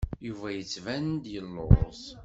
[0.27, 2.01] Yuba yettban-d yelluẓ.